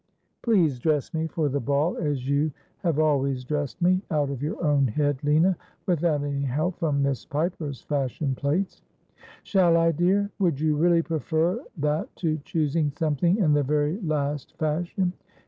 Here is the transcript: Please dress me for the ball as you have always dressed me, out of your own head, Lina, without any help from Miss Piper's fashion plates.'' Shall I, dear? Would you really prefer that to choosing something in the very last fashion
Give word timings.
Please 0.41 0.79
dress 0.79 1.13
me 1.13 1.27
for 1.27 1.47
the 1.47 1.59
ball 1.59 1.95
as 1.95 2.27
you 2.27 2.51
have 2.79 2.97
always 2.97 3.43
dressed 3.43 3.79
me, 3.83 4.01
out 4.09 4.31
of 4.31 4.41
your 4.41 4.59
own 4.63 4.87
head, 4.87 5.23
Lina, 5.23 5.55
without 5.85 6.23
any 6.23 6.41
help 6.41 6.79
from 6.79 7.03
Miss 7.03 7.23
Piper's 7.23 7.81
fashion 7.83 8.33
plates.'' 8.33 8.81
Shall 9.43 9.77
I, 9.77 9.91
dear? 9.91 10.31
Would 10.39 10.59
you 10.59 10.75
really 10.75 11.03
prefer 11.03 11.63
that 11.77 12.15
to 12.15 12.39
choosing 12.39 12.89
something 12.97 13.37
in 13.37 13.53
the 13.53 13.61
very 13.61 14.01
last 14.01 14.57
fashion 14.57 15.13